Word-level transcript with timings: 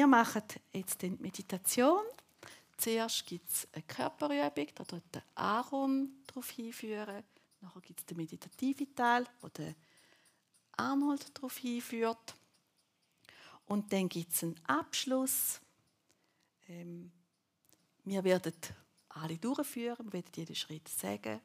wir 0.00 0.06
machen 0.06 0.42
jetzt 0.72 1.02
die 1.02 1.10
Meditation. 1.10 2.02
Zuerst 2.78 3.26
gibt 3.26 3.50
es 3.50 3.68
eine 3.70 3.82
Körperübung, 3.82 4.68
da 4.74 4.90
wird 4.90 5.14
der 5.14 5.22
Aaron 5.34 6.22
darauf 6.26 6.48
hinführen. 6.48 7.22
Nachher 7.60 7.80
gibt 7.82 8.00
es 8.00 8.06
den 8.06 8.16
meditativen 8.16 8.94
Teil, 8.94 9.26
wo 9.42 9.48
der 9.48 9.74
Arnold 10.72 11.36
darauf 11.36 11.58
hinführt. 11.58 12.34
Und 13.66 13.92
dann 13.92 14.08
gibt 14.08 14.32
es 14.32 14.42
einen 14.42 14.58
Abschluss. 14.64 15.60
Ähm, 16.68 17.12
wir 18.04 18.24
werden 18.24 18.54
alle 19.10 19.36
durchführen, 19.36 20.06
wir 20.06 20.14
werden 20.14 20.32
jeden 20.34 20.56
Schritt 20.56 20.88
sagen. 20.88 21.42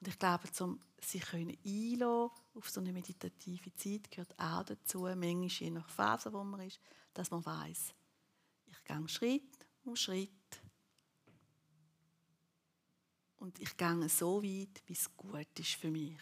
Und 0.00 0.08
ich 0.08 0.18
glaube, 0.18 0.48
um 0.60 0.80
sich 0.98 1.30
einlassen 1.34 2.30
auf 2.54 2.70
so 2.70 2.80
eine 2.80 2.90
meditative 2.94 3.74
Zeit 3.74 4.10
gehört 4.10 4.34
auch 4.38 4.64
dazu, 4.64 5.00
manchmal 5.00 5.48
je 5.48 5.70
nach 5.70 5.90
Phase, 5.90 6.32
wo 6.32 6.42
man 6.42 6.60
ist, 6.60 6.80
dass 7.12 7.30
man 7.30 7.44
weiß, 7.44 7.92
gehe 8.88 9.08
Schritt 9.08 9.66
um 9.84 9.94
Schritt 9.94 10.30
und 13.38 13.58
ich 13.60 13.76
gehe 13.76 14.08
so 14.08 14.42
weit, 14.42 14.84
bis 14.84 15.02
es 15.02 15.16
gut 15.16 15.58
ist 15.58 15.74
für 15.74 15.90
mich. 15.90 16.18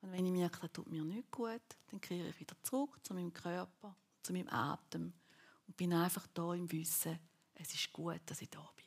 Und 0.00 0.12
wenn 0.12 0.24
ich 0.24 0.32
merke, 0.32 0.60
das 0.60 0.72
tut 0.72 0.88
mir 0.88 1.04
nicht 1.04 1.30
gut, 1.30 1.62
dann 1.90 2.00
kehre 2.00 2.28
ich 2.28 2.40
wieder 2.40 2.56
zurück 2.62 2.98
zu 3.02 3.14
meinem 3.14 3.32
Körper, 3.32 3.94
zu 4.22 4.32
meinem 4.32 4.48
Atem 4.48 5.12
und 5.66 5.76
bin 5.76 5.92
einfach 5.92 6.26
da 6.32 6.54
im 6.54 6.70
Wissen, 6.70 7.18
es 7.54 7.74
ist 7.74 7.92
gut, 7.92 8.20
dass 8.26 8.40
ich 8.40 8.50
da 8.50 8.68
bin. 8.76 8.84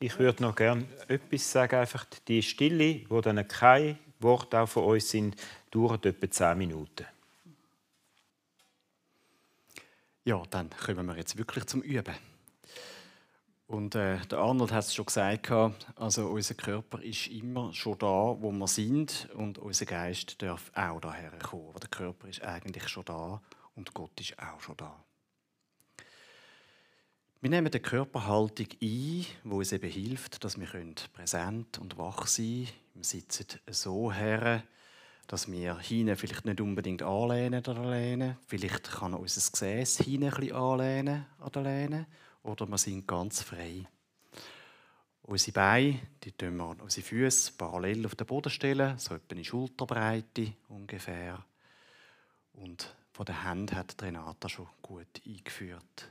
Ich 0.00 0.18
würde 0.18 0.42
noch 0.42 0.56
gerne 0.56 0.84
etwas 1.06 1.52
sagen. 1.52 1.76
Einfach 1.76 2.04
die 2.26 2.42
Stille, 2.42 3.08
wo 3.08 3.20
dann 3.20 3.46
kein 3.46 3.98
Wort 4.18 4.54
auch 4.54 4.68
von 4.68 4.84
uns 4.84 5.10
sind, 5.10 5.36
dauert 5.70 6.06
etwa 6.06 6.28
zehn 6.28 6.58
Minuten. 6.58 7.06
Ja, 10.24 10.40
dann 10.50 10.70
kommen 10.70 11.06
wir 11.06 11.16
jetzt 11.16 11.36
wirklich 11.36 11.66
zum 11.66 11.82
Üben. 11.82 12.14
Und 13.66 13.96
äh, 13.96 14.18
der 14.26 14.38
Arnold 14.38 14.70
hat 14.70 14.84
es 14.84 14.94
schon 14.94 15.06
gesagt, 15.06 15.50
also 15.96 16.28
unser 16.28 16.54
Körper 16.54 17.02
ist 17.02 17.26
immer 17.26 17.72
schon 17.72 17.98
da, 17.98 18.06
wo 18.38 18.52
wir 18.52 18.68
sind 18.68 19.28
und 19.34 19.58
unser 19.58 19.84
Geist 19.84 20.40
darf 20.40 20.70
auch 20.74 21.00
daher 21.00 21.32
kommen. 21.38 21.74
Der 21.80 21.88
Körper 21.88 22.28
ist 22.28 22.42
eigentlich 22.42 22.86
schon 22.86 23.04
da 23.04 23.42
und 23.74 23.94
Gott 23.94 24.20
ist 24.20 24.38
auch 24.38 24.60
schon 24.60 24.76
da. 24.76 25.02
Wir 27.40 27.50
nehmen 27.50 27.66
eine 27.66 27.80
Körperhaltung 27.80 28.68
ein, 28.80 29.26
wo 29.42 29.56
uns 29.56 29.72
eben 29.72 29.90
hilft, 29.90 30.44
dass 30.44 30.60
wir 30.60 30.68
präsent 31.12 31.80
und 31.80 31.98
wach 31.98 32.28
sein 32.28 32.66
können. 32.66 32.68
Wir 32.94 33.04
sitzen 33.04 33.46
so 33.68 34.12
her, 34.12 34.62
dass 35.26 35.50
wir 35.50 35.78
hinten 35.78 36.16
vielleicht 36.16 36.44
nicht 36.44 36.60
unbedingt 36.60 37.02
anlehnen 37.02 37.60
oder 37.60 37.90
lehnen. 37.90 38.36
Vielleicht 38.46 38.90
kann 38.90 39.14
unser 39.14 39.50
Gesäß 39.50 39.98
hinten 39.98 40.24
ein 40.24 40.30
bisschen 40.30 40.56
anlehnen 40.56 41.26
oder 41.44 41.62
lehnen. 41.62 42.06
Oder 42.42 42.68
wir 42.68 42.78
sind 42.78 43.06
ganz 43.06 43.42
frei. 43.42 43.86
Unsere 45.22 45.52
Beine, 45.52 46.00
die 46.24 46.32
tun 46.32 46.56
wir, 46.56 46.76
unsere 46.82 47.06
Füße 47.06 47.52
parallel 47.56 48.04
auf 48.06 48.16
den 48.16 48.26
Boden 48.26 48.50
stellen, 48.50 48.98
so 48.98 49.14
etwa 49.14 49.36
in 49.36 49.44
Schulterbreite 49.44 50.54
ungefähr. 50.68 51.44
Und 52.54 52.94
von 53.12 53.26
der 53.26 53.44
Hand 53.44 53.72
hat 53.72 54.02
Renata 54.02 54.48
schon 54.48 54.66
gut 54.82 55.22
eingeführt. 55.24 56.10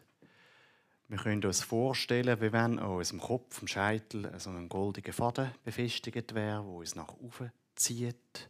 Wir 1.10 1.18
können 1.18 1.44
uns 1.44 1.62
vorstellen, 1.62 2.40
wie 2.40 2.54
wenn 2.54 2.80
an 2.80 2.96
unserem 2.96 3.20
Kopf, 3.20 3.60
am 3.60 3.68
Scheitel, 3.68 4.32
so 4.40 4.50
ein 4.50 4.70
goldiger 4.70 5.12
Faden 5.12 5.52
befestigt 5.66 6.34
wäre, 6.34 6.66
wo 6.66 6.80
uns 6.80 6.96
nach 6.96 7.14
oben 7.20 7.52
zieht 7.76 8.50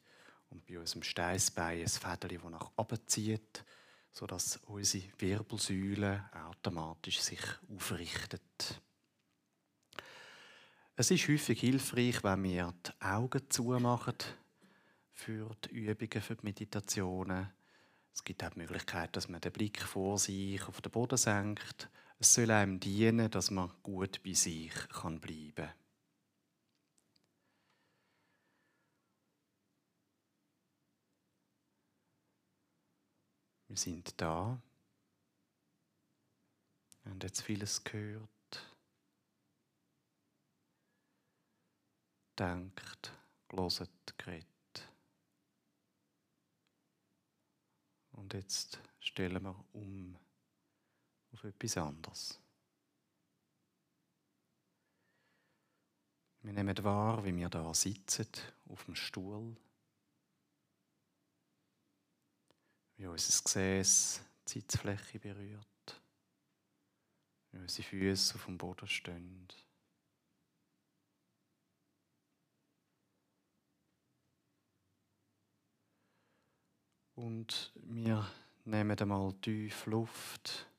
und 0.51 0.65
bei 0.65 0.79
unserem 0.79 1.03
Steißbein 1.03 1.81
ein 1.81 1.87
Fädeli, 1.87 2.37
das 2.37 2.51
nach 2.51 2.71
oben 2.77 2.99
zieht, 3.07 3.65
sodass 4.11 4.57
unsere 4.67 5.05
Wirbelsäule 5.17 6.29
automatisch 6.47 7.21
sich 7.21 7.41
aufrichtet. 7.73 8.81
Es 10.95 11.09
ist 11.09 11.27
häufig 11.27 11.59
hilfreich, 11.59 12.23
wenn 12.23 12.43
wir 12.43 12.73
die 12.85 13.05
Augen 13.05 13.41
zumachen 13.49 14.15
für 15.09 15.55
die 15.65 15.69
Übungen, 15.69 16.21
für 16.21 16.35
die 16.35 16.45
Meditationen. 16.45 17.49
Es 18.13 18.23
gibt 18.23 18.43
auch 18.43 18.49
die 18.49 18.59
Möglichkeit, 18.59 19.15
dass 19.15 19.29
man 19.29 19.41
den 19.41 19.51
Blick 19.51 19.81
vor 19.81 20.19
sich 20.19 20.61
auf 20.67 20.81
den 20.81 20.91
Boden 20.91 21.17
senkt 21.17 21.89
es 22.21 22.35
soll 22.35 22.51
einem 22.51 22.79
dienen, 22.79 23.31
dass 23.31 23.49
man 23.49 23.71
gut 23.81 24.21
bei 24.23 24.33
sich 24.33 24.71
bleiben 24.89 25.55
kann. 25.55 25.69
Wir 33.71 33.77
sind 33.77 34.19
da. 34.19 34.61
Wir 37.03 37.11
haben 37.11 37.21
jetzt 37.21 37.41
vieles 37.41 37.81
gehört. 37.81 38.75
Denkt, 42.37 43.13
geloset, 43.47 43.89
geredet. 44.17 44.45
Und 48.11 48.33
jetzt 48.33 48.77
stellen 48.99 49.41
wir 49.41 49.65
um 49.71 50.17
auf 51.31 51.41
etwas 51.45 51.77
anderes. 51.77 52.41
Wir 56.41 56.51
nehmen 56.51 56.83
wahr, 56.83 57.23
wie 57.23 57.33
wir 57.37 57.47
da 57.47 57.73
sitzen, 57.73 58.27
auf 58.67 58.83
dem 58.83 58.95
Stuhl. 58.95 59.55
Wie 63.01 63.07
unser 63.07 63.43
Gesäß 63.43 64.21
die 64.47 64.59
Sitzfläche 64.59 65.17
berührt. 65.17 66.01
Wie 67.51 67.57
unsere 67.57 67.87
Füße 67.87 68.35
auf 68.35 68.45
dem 68.45 68.59
Boden 68.59 68.87
stehen. 68.87 69.47
Und 77.15 77.73
wir 77.73 78.29
nehmen 78.65 78.99
einmal 78.99 79.33
tief 79.41 79.87
Luft 79.87 80.69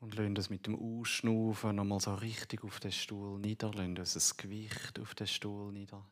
und 0.00 0.14
lassen 0.14 0.34
das 0.34 0.50
mit 0.50 0.66
dem 0.66 0.76
Ausschnaufen 0.76 1.76
nochmal 1.76 2.00
so 2.00 2.14
richtig 2.16 2.64
auf 2.64 2.80
den 2.80 2.92
Stuhl 2.92 3.38
nieder, 3.38 3.72
lassen 3.72 3.94
das 3.94 4.36
Gewicht 4.36 4.98
auf 4.98 5.14
den 5.14 5.26
Stuhl 5.26 5.72
nieder. 5.72 6.06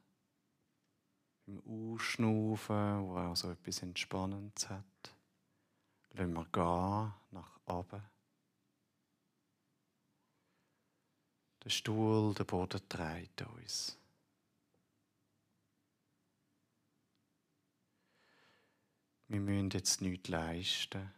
Im 1.46 1.62
Ausschnaufen, 1.94 3.08
wo 3.08 3.18
auch 3.18 3.36
so 3.36 3.50
etwas 3.50 3.82
Entspannendes 3.82 4.68
hat, 4.68 5.14
lassen 6.10 6.32
wir 6.32 6.44
gehen 6.46 7.12
nach 7.30 7.60
oben. 7.66 8.02
Der 11.62 11.70
Stuhl, 11.70 12.34
der 12.34 12.44
Boden 12.44 12.80
trägt 12.88 13.42
uns. 13.42 13.96
Wir 19.28 19.40
müssen 19.40 19.70
jetzt 19.70 20.00
nichts 20.00 20.28
leisten. 20.28 21.12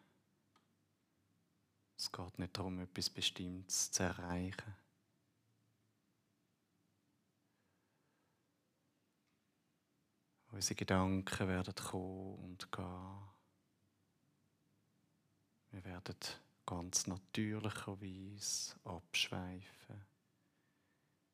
Es 1.96 2.10
geht 2.10 2.38
nicht 2.38 2.56
darum, 2.56 2.80
etwas 2.80 3.10
Bestimmtes 3.10 3.90
zu 3.90 4.04
erreichen. 4.04 4.74
Unsere 10.58 10.74
Gedanken 10.74 11.46
werden 11.46 11.74
kommen 11.76 12.34
und 12.42 12.72
gehen. 12.72 13.28
Wir 15.70 15.84
werden 15.84 16.16
ganz 16.66 17.06
natürlicherweise 17.06 18.74
abschweifen, 18.82 20.04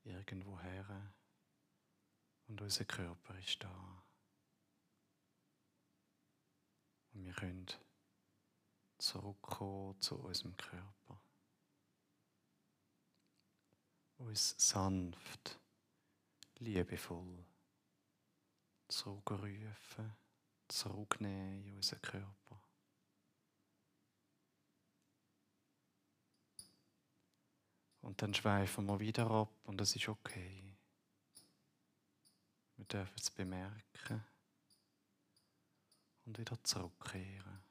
irgendwo 0.03 0.61
her. 0.61 1.11
Und 2.49 2.61
unser 2.61 2.85
Körper 2.85 3.39
ist 3.39 3.65
da. 3.65 4.05
Und 7.15 7.25
wir 7.25 7.33
können 7.33 7.67
zurückkommen 8.99 9.99
zu 10.03 10.17
unserem 10.17 10.55
Körper. 10.59 11.19
Uns 14.19 14.55
sanft, 14.59 15.59
liebevoll 16.59 17.54
zurückrufen, 18.95 20.13
zurücknehmen 20.69 21.65
in 21.65 21.77
unseren 21.77 22.01
Körper. 22.03 22.61
Und 28.03 28.21
dann 28.23 28.35
schweifen 28.35 28.87
wir 28.87 29.01
wieder 29.01 29.31
ab 29.31 29.51
und 29.65 29.79
das 29.79 29.97
ist 29.97 30.09
okay. 30.09 30.77
Wir 32.77 32.85
dürfen 32.85 33.15
es 33.19 33.31
bemerken 33.31 34.25
und 36.27 36.39
wieder 36.39 36.63
zurückkehren. 36.63 37.63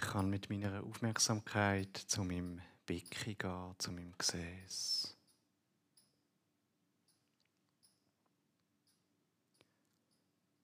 Ich 0.00 0.04
kann 0.04 0.30
mit 0.30 0.48
meiner 0.48 0.84
Aufmerksamkeit 0.84 1.96
zu 1.96 2.22
meinem 2.22 2.62
Becken 2.86 3.36
gehen, 3.36 3.74
zu 3.78 3.90
meinem 3.90 4.16
Gesäß. 4.16 5.16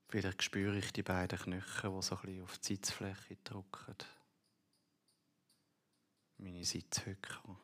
Vielleicht 0.08 0.40
spüre 0.40 0.78
ich 0.78 0.92
die 0.92 1.02
beiden 1.02 1.36
Knöchel, 1.36 1.90
die 1.90 2.02
so 2.02 2.14
ein 2.14 2.20
bisschen 2.22 2.42
auf 2.44 2.58
die 2.58 2.66
Sitzfläche 2.76 3.36
drücken. 3.42 3.96
Meine 6.38 6.64
Sitzhöcker. 6.64 7.58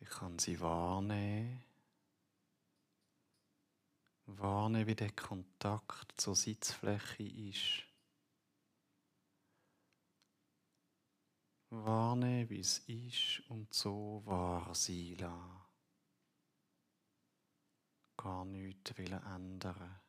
Ich 0.00 0.10
kann 0.10 0.38
sie 0.38 0.60
wahrnehmen. 0.60 1.64
Wahrnehmen, 4.26 4.86
wie 4.86 4.94
der 4.94 5.12
Kontakt 5.12 6.20
zur 6.20 6.36
Sitzfläche 6.36 7.22
ist. 7.22 7.84
Wahrnehmen, 11.70 12.48
wie 12.50 12.60
es 12.60 12.78
ist 12.80 13.42
und 13.48 13.72
so 13.72 14.22
wahr 14.24 14.74
sein 14.74 15.16
lassen. 15.16 15.62
Gar 18.16 18.44
nichts 18.44 18.92
ändern. 18.98 20.00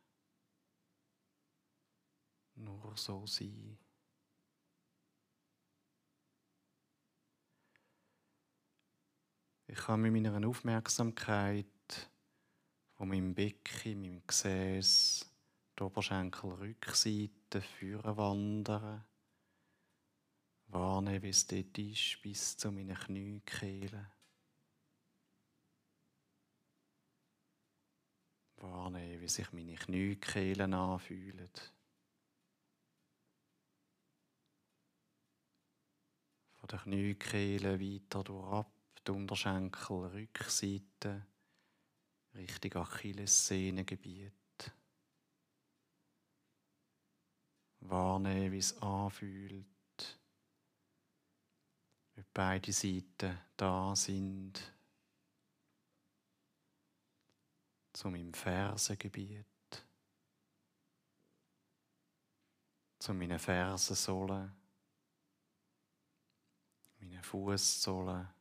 Nur 2.56 2.96
so 2.96 3.26
sein. 3.26 3.80
Ich 9.66 9.80
kann 9.80 10.02
mit 10.02 10.14
meiner 10.14 10.48
Aufmerksamkeit 10.48 11.73
von 12.96 13.10
meinem 13.10 13.34
Becken, 13.34 14.02
meinem 14.02 14.22
Gesäß, 14.26 15.30
die 15.78 15.84
Oberschenkelrückseite 15.84 17.62
führen 17.62 18.18
wandern. 18.18 19.04
Wahrnehmen, 20.68 21.24
wie 21.24 21.30
es 21.30 21.46
dort 21.46 21.78
ist, 21.78 22.22
bis 22.22 22.58
zu 22.58 22.72
meinen 22.72 22.96
Kniekehlen. 22.96 24.08
Wahrnehmen, 28.58 29.22
wie 29.22 29.28
sich 29.28 29.52
meine 29.52 29.76
Kniekehlen 29.76 30.74
anfühlen. 30.74 31.52
Von 36.56 36.68
den 36.68 36.80
Kniekehlen 36.80 37.80
weiter 37.80 38.24
durchab, 38.24 38.72
die 39.06 39.12
Unterschenkel, 39.12 40.06
Rückseite, 40.06 41.28
Richtung 42.36 42.82
Achillessehnengebiet. 42.82 44.34
Wahrnehmen, 47.82 48.52
wie 48.52 48.58
es 48.58 48.78
anfühlt, 48.82 50.20
wie 52.16 52.24
beide 52.34 52.72
Seiten 52.72 53.38
da 53.58 53.96
sind, 53.96 54.74
zu 57.92 58.10
meinem 58.10 58.34
Fersengebiet, 58.34 59.46
zu 63.00 63.14
meinen 63.14 63.38
Fersensohlen, 63.38 64.56
meinen 67.00 67.22
Fußsohlen, 67.22 68.33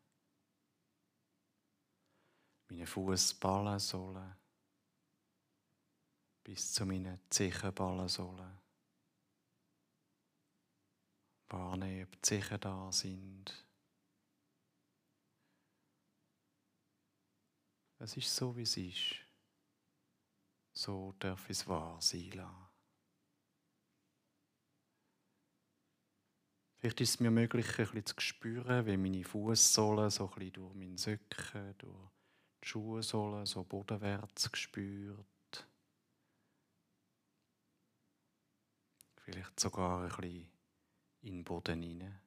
meine 2.73 2.87
Fußballensohlen 2.87 4.35
bis 6.43 6.73
zu 6.73 6.87
meinen 6.87 7.21
Zechenballensohlen. 7.29 8.59
Wahrnehmen, 11.49 12.05
ob 12.05 12.13
die 12.13 12.23
Zechen 12.23 12.61
da 12.61 12.91
sind. 12.91 13.67
Es 17.99 18.17
ist 18.17 18.35
so, 18.35 18.57
wie 18.57 18.63
es 18.63 18.77
ist. 18.77 19.17
So 20.73 21.15
darf 21.19 21.51
es 21.51 21.69
wahr 21.69 22.01
sein 22.01 22.31
lassen. 22.31 22.69
Vielleicht 26.79 27.01
ist 27.03 27.11
es 27.11 27.21
mir 27.21 27.31
möglich, 27.31 27.67
ein 27.67 27.77
bisschen 27.77 28.07
zu 28.07 28.15
spüren, 28.19 28.87
wie 28.87 28.97
meine 28.97 29.23
Fußsohlen 29.23 30.11
so 30.11 30.25
ein 30.25 30.35
bisschen 30.35 30.53
durch 30.55 30.75
meinen 30.75 30.97
Söcken, 30.97 31.77
durch 31.79 32.11
die 32.63 32.69
Schuhsohlen 32.69 33.47
so 33.47 33.65
bodenwärts 33.65 34.51
gespürt. 34.51 35.67
Vielleicht 39.17 39.61
sogar 39.61 40.03
ein 40.03 40.09
bisschen 40.09 40.51
in 41.23 41.35
den 41.37 41.45
Boden 41.45 41.83
hinein. 41.83 42.21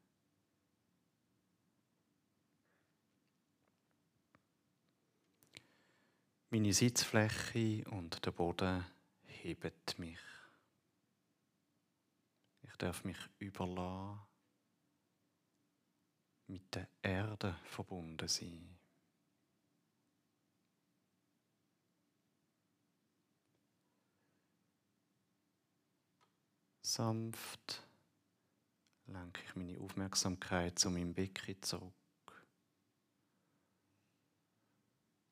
Meine 6.50 6.74
Sitzfläche 6.74 7.84
und 7.90 8.26
der 8.26 8.32
Boden 8.32 8.86
heben 9.26 9.74
mich. 9.98 10.20
Ich 12.62 12.78
darf 12.78 13.04
mich 13.04 13.18
überlassen, 13.40 14.22
mit 16.48 16.76
der 16.76 16.88
Erde 17.02 17.58
verbunden 17.66 18.28
sein. 18.28 18.78
Sanft 26.96 27.86
lenke 29.08 29.42
ich 29.44 29.54
meine 29.58 29.78
Aufmerksamkeit 29.82 30.80
zu 30.80 30.90
meinem 30.90 31.14
Becken 31.14 31.62
zurück. 31.62 31.92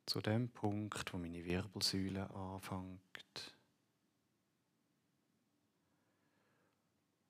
Zu 0.06 0.20
dem 0.20 0.50
Punkt, 0.50 1.14
wo 1.14 1.18
meine 1.18 1.46
Wirbelsäule 1.46 2.30
anfängt. 2.32 3.56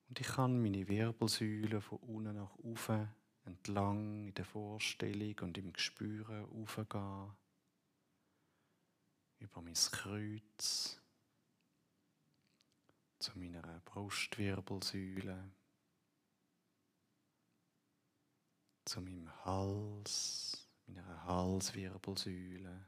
Und 0.08 0.20
ich 0.20 0.26
kann 0.26 0.60
meine 0.60 0.88
Wirbelsäule 0.88 1.80
von 1.80 2.00
unten 2.00 2.36
nach 2.36 2.56
oben 2.56 3.14
entlang 3.46 4.30
in 4.30 4.34
der 4.34 4.46
Vorstellung 4.46 5.36
und 5.42 5.60
im 5.60 5.72
Gespüren 5.74 6.46
aufgehen. 6.46 7.36
Über 9.38 9.62
mein 9.62 9.76
Kreuz 9.76 11.03
zu 13.24 13.40
meiner 13.40 13.80
Brustwirbelsäule, 13.86 15.50
zu 18.84 19.00
meinem 19.00 19.34
Hals, 19.46 20.68
meiner 20.88 21.24
Halswirbelsäule, 21.24 22.86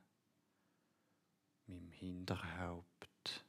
meinem 1.67 1.89
Hinterhaupt. 1.93 3.45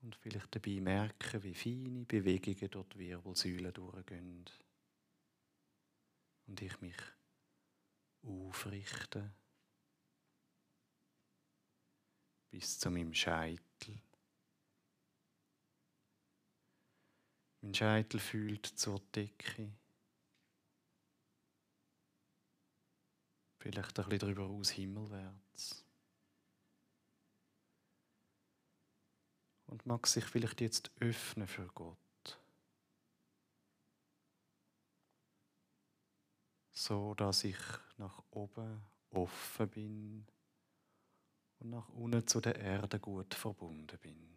Und 0.00 0.16
vielleicht 0.16 0.54
dabei 0.54 0.80
merken, 0.80 1.42
wie 1.42 1.54
feine 1.54 2.06
Bewegungen 2.06 2.70
dort 2.70 2.94
die 2.94 3.00
Wirbelsäule 3.00 3.72
durchgehen. 3.74 4.46
Und 6.46 6.62
ich 6.62 6.80
mich 6.80 6.96
aufrichte 8.22 9.34
bis 12.50 12.78
zu 12.78 12.90
meinem 12.90 13.12
Scheitel. 13.12 14.00
Mein 17.66 17.74
Scheitel 17.74 18.20
fühlt 18.20 18.64
zur 18.64 19.00
Decke. 19.12 19.72
Vielleicht 23.58 23.98
ein 23.98 24.04
bisschen 24.04 24.20
darüber 24.20 24.44
aus 24.44 24.70
himmelwärts. 24.70 25.84
Und 29.66 29.84
mag 29.84 30.06
sich 30.06 30.24
vielleicht 30.24 30.60
jetzt 30.60 30.92
öffnen 31.00 31.48
für 31.48 31.66
Gott. 31.74 32.38
So 36.70 37.14
dass 37.14 37.42
ich 37.42 37.58
nach 37.96 38.22
oben 38.30 38.80
offen 39.10 39.68
bin 39.70 40.26
und 41.58 41.70
nach 41.70 41.88
unten 41.88 42.28
zu 42.28 42.40
der 42.40 42.54
Erde 42.60 43.00
gut 43.00 43.34
verbunden 43.34 43.98
bin. 43.98 44.35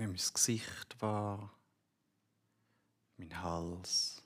Nehme 0.00 0.14
mein 0.14 0.32
Gesicht 0.32 1.00
wahr, 1.02 1.52
mein 3.18 3.42
Hals. 3.42 4.22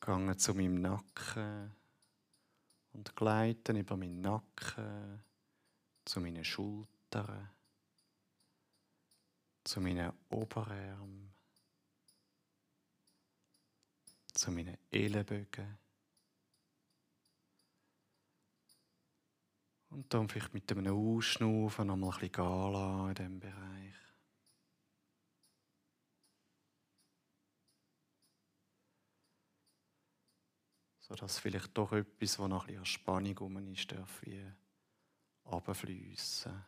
Gehe 0.00 0.36
zu 0.36 0.54
meinem 0.54 0.80
Nacken 0.80 1.72
und 2.92 3.14
gleite 3.14 3.78
über 3.78 3.96
meinen 3.96 4.20
Nacken 4.20 5.22
zu 6.04 6.20
meinen 6.20 6.44
Schultern, 6.44 7.48
zu 9.62 9.80
meinen 9.80 10.12
Oberarmen, 10.28 11.32
zu 14.34 14.50
meinen 14.50 14.76
Ellenbögen. 14.90 15.78
Und 19.92 20.12
dann 20.14 20.26
vielleicht 20.26 20.54
mit 20.54 20.72
einem 20.72 20.96
Ausschnaufen 20.96 21.86
nochmal 21.86 22.12
ein 22.12 22.14
bisschen 22.14 22.32
Gala 22.32 23.08
in 23.10 23.14
diesem 23.14 23.40
Bereich. 23.40 23.94
Sodass 31.00 31.38
vielleicht 31.38 31.76
doch 31.76 31.92
etwas, 31.92 32.36
das 32.38 32.48
noch 32.48 32.68
ein 32.68 32.78
an 32.78 32.86
Spannung 32.86 33.36
rum 33.36 33.70
ist, 33.70 33.92
darf 33.92 34.22
wie 34.22 34.42
runterfliessen. 35.44 36.64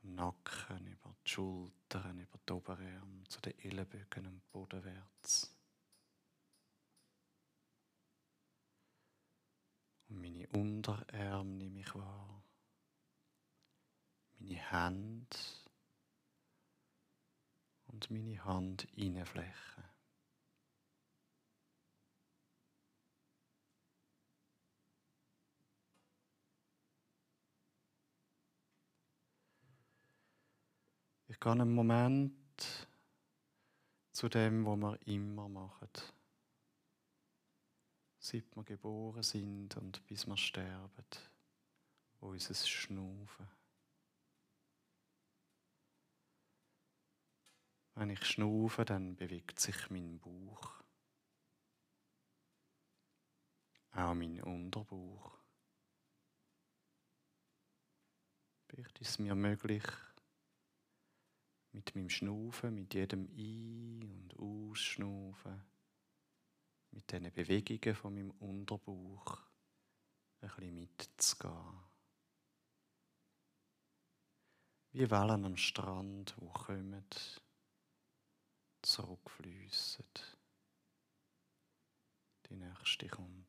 Vom 0.00 0.14
Nacken 0.14 0.86
über 0.86 1.16
die 1.26 1.30
Schultern, 1.30 2.20
über 2.20 2.38
die 2.48 2.52
Oberarme, 2.52 3.24
zu 3.24 3.40
den 3.40 3.58
Ellenbögen 3.58 4.26
und 4.28 4.48
bodenwärts. 4.52 5.53
Unterarme 10.54 11.50
nehme 11.50 11.80
ich 11.80 11.94
wahr. 11.94 12.42
Meine 14.38 14.70
Hände 14.70 15.36
und 17.88 18.08
meine 18.10 18.44
Handinnenfläche. 18.44 19.84
Ich 31.26 31.40
gehe 31.40 31.50
einen 31.50 31.74
Moment 31.74 32.32
zu 34.12 34.28
dem, 34.28 34.64
was 34.64 34.78
wir 34.78 35.06
immer 35.06 35.48
machen. 35.48 35.88
Seit 38.26 38.56
wir 38.56 38.64
geboren 38.64 39.22
sind 39.22 39.76
und 39.76 40.06
bis 40.06 40.26
wir 40.26 40.38
sterben. 40.38 41.04
Unser 42.20 42.54
Schnaufen. 42.54 43.46
Wenn 47.94 48.08
ich 48.08 48.24
schnaufe, 48.24 48.86
dann 48.86 49.14
bewegt 49.14 49.60
sich 49.60 49.90
mein 49.90 50.18
Bauch. 50.20 50.72
Auch 53.90 54.14
mein 54.14 54.42
Unterbauch. 54.42 55.36
Vielleicht 58.68 59.00
ist 59.00 59.10
es 59.10 59.18
mir 59.18 59.34
möglich, 59.34 59.84
mit 61.72 61.94
meinem 61.94 62.08
Schnaufen, 62.08 62.74
mit 62.74 62.94
jedem 62.94 63.28
Ein- 63.36 64.02
und 64.02 64.38
Ausschnaufen, 64.38 65.73
mit 66.94 67.10
diesen 67.10 67.32
Bewegungen 67.32 67.96
von 67.96 68.14
meinem 68.14 68.30
Unterbauch 68.32 69.42
ein 70.40 70.48
bisschen 70.48 70.74
mitzugehen. 70.74 71.80
Wie 74.92 75.10
Wellen 75.10 75.44
am 75.44 75.56
Strand, 75.56 76.36
wo 76.38 76.50
kommen, 76.50 77.04
zurückfließen. 78.82 80.04
Die 82.48 82.54
nächste 82.54 83.08
kommt. 83.08 83.43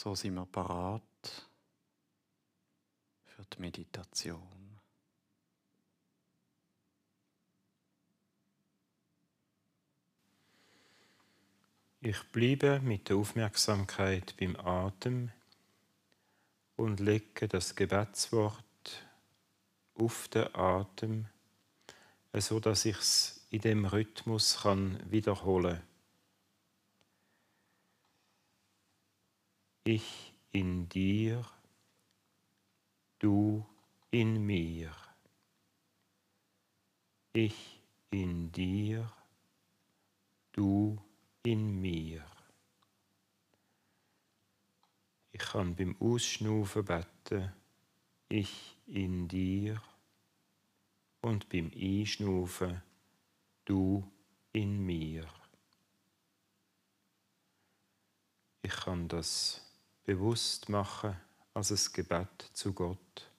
So 0.00 0.14
sind 0.14 0.34
wir 0.34 0.46
parat 0.46 1.02
für 3.24 3.44
die 3.52 3.60
Meditation. 3.60 4.78
Ich 12.00 12.22
bleibe 12.30 12.78
mit 12.78 13.08
der 13.08 13.16
Aufmerksamkeit 13.16 14.36
beim 14.38 14.54
Atem 14.54 15.32
und 16.76 17.00
lege 17.00 17.48
das 17.48 17.74
Gebetswort 17.74 19.02
auf 19.96 20.28
den 20.28 20.54
Atem, 20.54 21.26
so 22.34 22.60
dass 22.60 22.84
ich 22.84 22.98
es 22.98 23.48
in 23.50 23.62
dem 23.62 23.84
Rhythmus 23.84 24.60
kann 24.62 25.00
wiederholen. 25.10 25.82
Ich 29.90 30.34
in 30.52 30.86
dir, 30.90 31.42
du 33.20 33.64
in 34.10 34.44
mir. 34.44 34.94
Ich 37.32 37.80
in 38.10 38.52
dir, 38.52 39.10
du 40.52 41.02
in 41.42 41.80
mir. 41.80 42.22
Ich 45.32 45.40
kann 45.40 45.74
beim 45.74 45.96
Ausschnaufen 46.02 46.84
beten, 46.84 47.50
ich 48.28 48.76
in 48.88 49.26
dir 49.26 49.80
und 51.22 51.48
beim 51.48 51.72
Einschnaufen, 51.74 52.82
du 53.64 54.06
in 54.52 54.84
mir. 54.84 55.26
Ich 58.60 58.72
kann 58.72 59.08
das 59.08 59.64
bewusst 60.08 60.70
machen 60.70 61.14
als 61.52 61.70
ein 61.70 61.92
Gebet 61.92 62.50
zu 62.54 62.72
Gott 62.72 63.30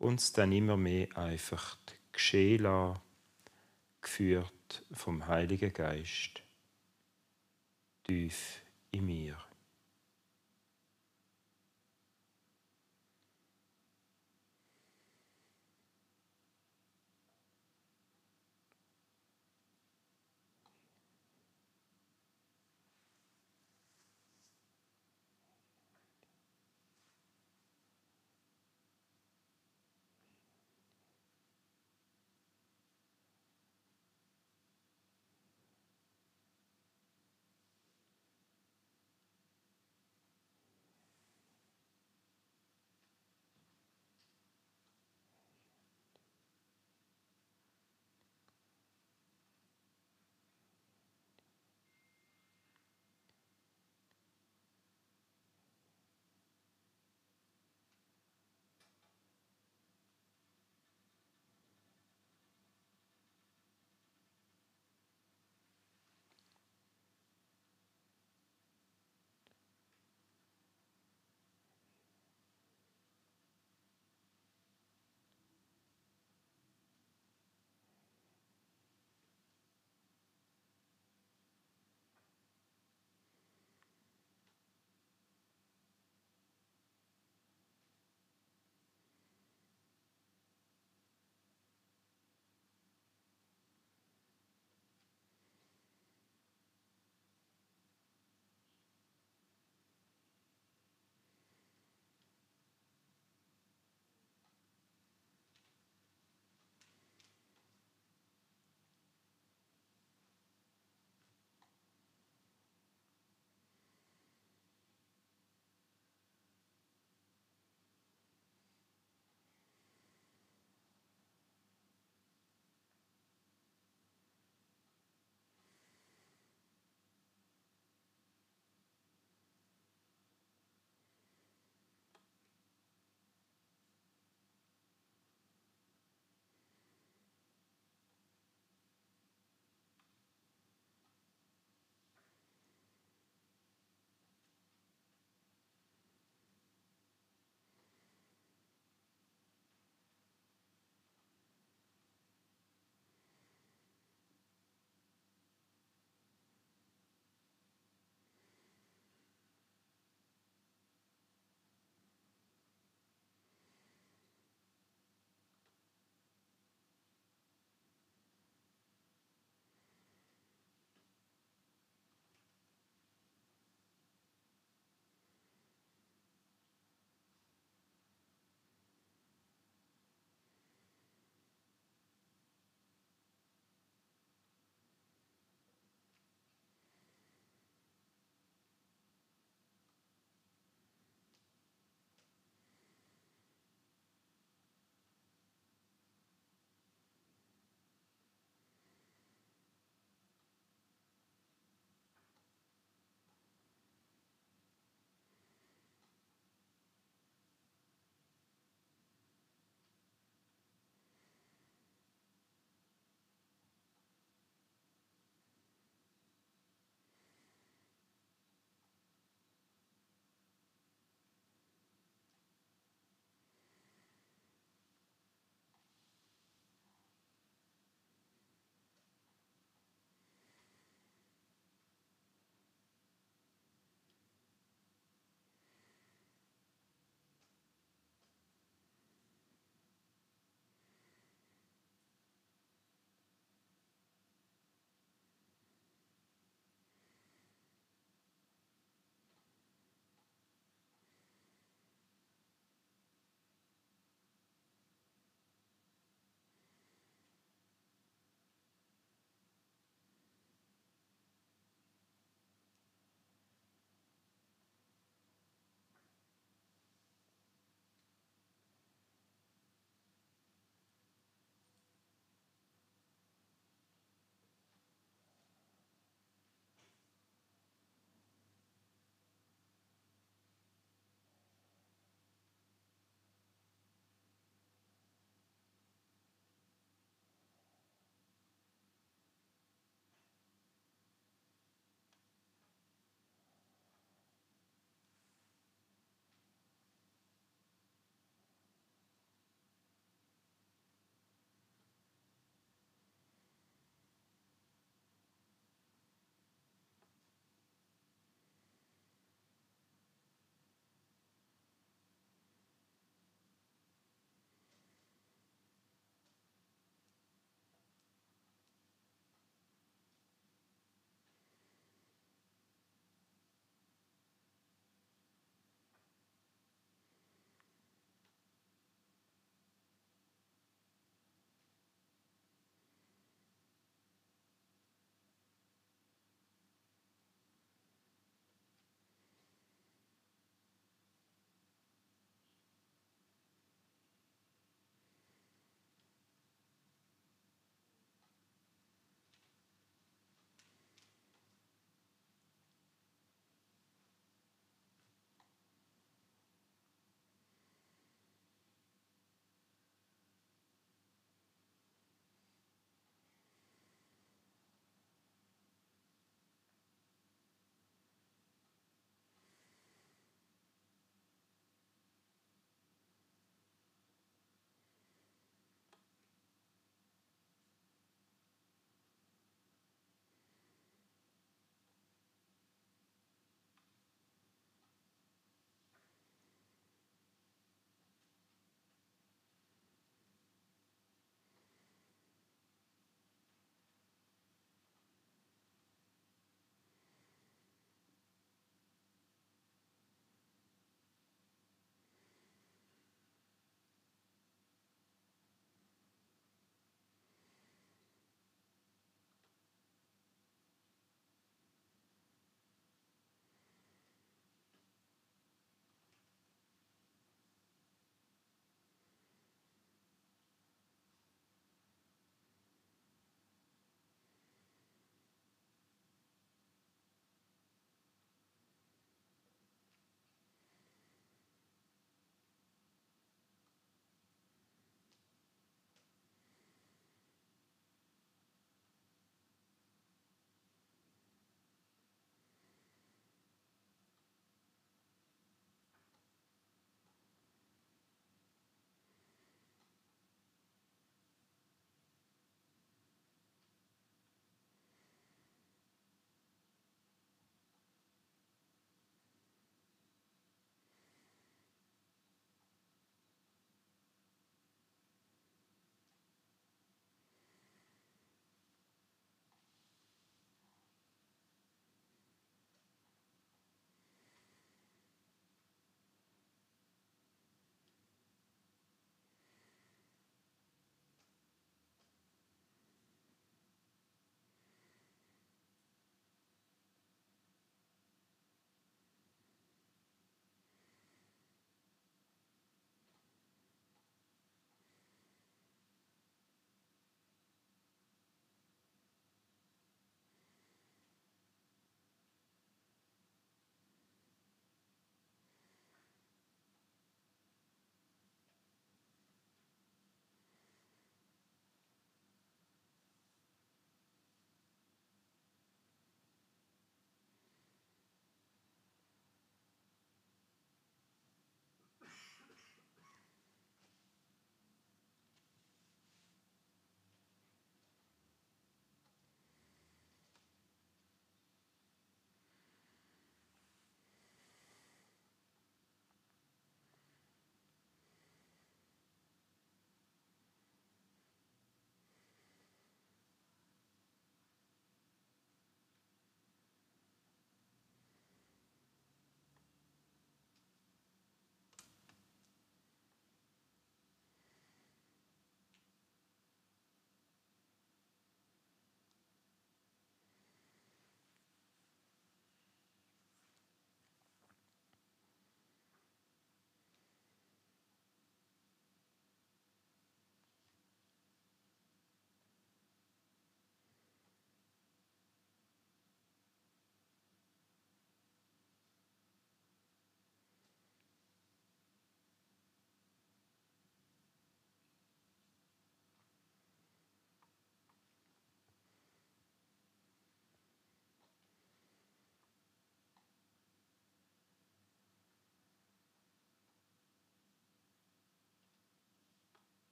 und 0.00 0.18
es 0.18 0.32
dann 0.32 0.50
immer 0.50 0.76
mehr 0.76 1.16
einfach 1.16 1.78
geschehen 2.10 2.64
lassen, 2.64 3.00
geführt 4.00 4.84
vom 4.90 5.24
Heiligen 5.28 5.72
Geist 5.72 6.42
tief 8.02 8.60
in 8.90 9.06
mir. 9.06 9.45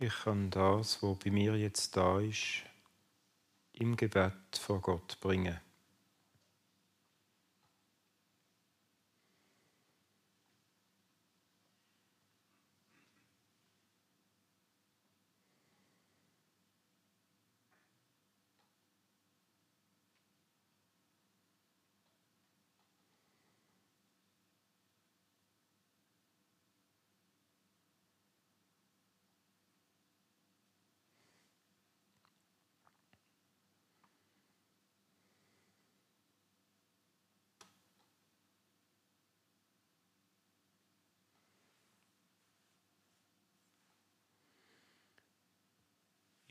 Ich 0.00 0.24
kann 0.24 0.50
das, 0.50 1.02
was 1.02 1.18
bei 1.20 1.30
mir 1.30 1.56
jetzt 1.56 1.96
da 1.96 2.18
ist, 2.18 2.64
im 3.72 3.96
Gebet 3.96 4.56
vor 4.58 4.80
Gott 4.80 5.18
bringen. 5.20 5.60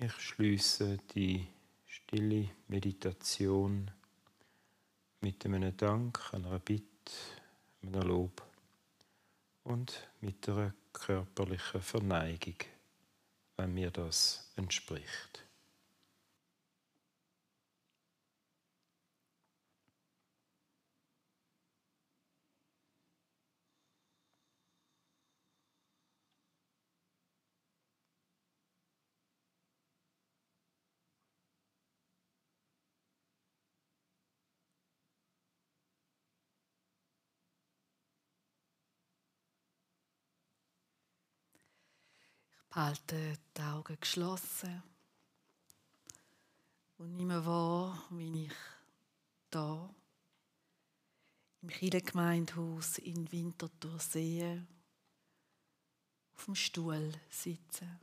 Ich 0.06 0.20
schließe 0.20 0.98
die 1.16 1.48
stille 1.86 2.50
Meditation 2.68 3.90
mit 5.22 5.46
einem 5.46 5.78
Dank, 5.78 6.20
einer 6.34 6.60
Bitte, 6.60 7.14
einem 7.82 8.02
Lob 8.02 8.42
und 9.64 10.10
mit 10.20 10.50
einer 10.50 10.74
körperlichen 10.92 11.82
Verneigung, 11.82 12.58
wenn 13.56 13.74
mir 13.74 13.92
das 13.92 14.52
entspricht. 14.58 15.46
Halte 42.76 43.38
die 43.56 43.62
Augen 43.62 43.98
geschlossen 44.00 44.82
und 46.98 47.16
nehme 47.16 47.46
wahr, 47.46 48.04
wie 48.10 48.46
ich 48.46 48.54
da 49.52 49.94
im 51.62 51.70
Kirchengemeindehaus 51.70 52.98
in 52.98 53.32
Winterthur 53.32 54.00
sehe, 54.00 54.66
auf 56.34 56.46
dem 56.46 56.56
Stuhl 56.56 57.14
sitze. 57.30 58.00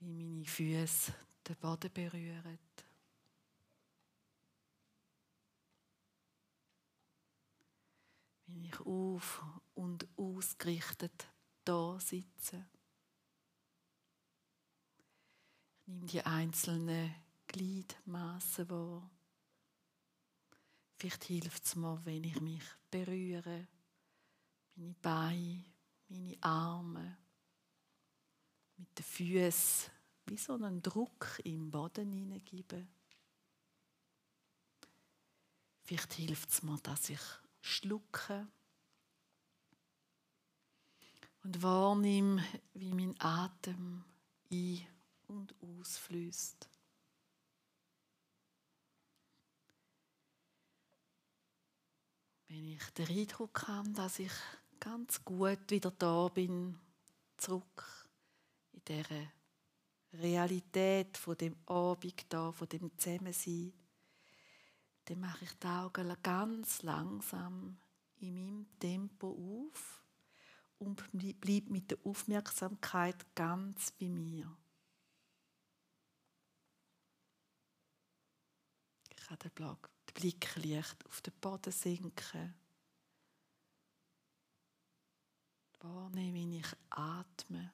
Wie 0.00 0.24
meine 0.24 0.46
Füße 0.46 1.12
den 1.46 1.56
Boden 1.56 1.92
berühren. 1.92 2.58
Wie 8.46 8.66
ich 8.68 8.80
auf 8.80 9.44
und 9.74 10.06
ausgerichtet 10.16 11.26
da 11.64 11.98
sitze. 12.00 12.66
Ich 15.80 15.88
nehme 15.88 16.06
die 16.06 16.22
einzelnen 16.22 17.14
Gliedmaßen 17.46 18.68
wahr. 18.70 19.10
Vielleicht 20.96 21.24
hilft 21.24 21.64
es 21.64 21.74
mir, 21.74 22.00
wenn 22.04 22.24
ich 22.24 22.40
mich 22.40 22.62
berühre, 22.90 23.66
meine 24.76 24.94
Beine, 25.02 25.64
meine 26.08 26.36
Arme, 26.40 27.18
mit 28.76 28.98
den 28.98 29.04
Füßen 29.04 29.90
wie 30.26 30.36
so 30.36 30.54
einen 30.54 30.80
Druck 30.82 31.40
im 31.44 31.70
Boden 31.70 32.12
hineingebe. 32.12 32.86
Vielleicht 35.82 36.12
hilft 36.14 36.50
es 36.50 36.62
mir, 36.62 36.78
dass 36.78 37.10
ich 37.10 37.20
schlucke 37.60 38.46
und 41.44 41.62
wahrnimm, 41.62 42.40
wie 42.74 42.92
mein 42.92 43.14
Atem 43.18 44.04
ein- 44.50 44.86
und 45.28 45.54
ausfließt. 45.60 46.68
Wenn 52.48 52.64
ich 52.72 52.90
den 52.90 53.08
Eindruck 53.08 53.66
habe, 53.66 53.90
dass 53.90 54.18
ich 54.18 54.32
ganz 54.78 55.24
gut 55.24 55.70
wieder 55.70 55.90
da 55.90 56.28
bin, 56.28 56.78
zurück 57.38 58.08
in 58.72 58.82
dieser 58.84 59.32
Realität 60.12 61.16
von 61.16 61.36
dem 61.38 61.56
Abend 61.66 62.26
da, 62.28 62.52
von 62.52 62.68
dem 62.68 62.90
Zusammensein, 62.98 63.72
dann 65.06 65.20
mache 65.20 65.44
ich 65.44 65.52
die 65.54 65.66
Augen 65.66 66.14
ganz 66.22 66.82
langsam 66.82 67.78
in 68.20 68.34
meinem 68.34 68.66
Tempo 68.78 69.70
auf 69.70 70.01
und 70.82 71.04
bleib 71.12 71.70
mit 71.70 71.90
der 71.90 71.98
Aufmerksamkeit 72.04 73.34
ganz 73.36 73.92
bei 73.92 74.08
mir. 74.08 74.56
Ich 79.08 79.16
kann 79.16 79.38
den 79.38 79.76
Blick 80.14 80.56
leicht 80.56 81.06
auf 81.06 81.20
den 81.20 81.34
Boden 81.40 81.72
sinken. 81.72 82.54
Wahrnehmen, 85.78 86.34
wie 86.34 86.58
ich 86.58 86.76
atme. 86.90 87.72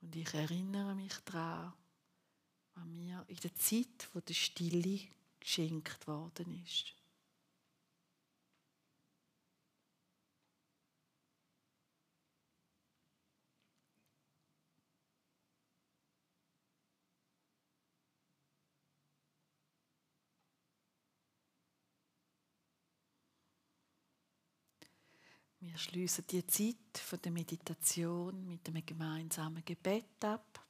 Und 0.00 0.16
ich 0.16 0.34
erinnere 0.34 0.94
mich 0.94 1.16
daran, 1.24 1.72
was 2.80 2.88
mir 2.88 3.24
in 3.28 3.36
der 3.36 3.54
Zeit 3.54 4.08
wo 4.12 4.20
der 4.20 4.34
Stille 4.34 5.00
geschenkt 5.38 6.06
worden 6.06 6.62
ist. 6.64 6.94
Wir 25.62 25.76
schließen 25.76 26.24
die 26.26 26.46
Zeit 26.46 26.76
von 26.94 27.20
der 27.20 27.32
Meditation 27.32 28.46
mit 28.46 28.66
einem 28.66 28.84
gemeinsamen 28.84 29.62
Gebet 29.62 30.24
ab. 30.24 30.69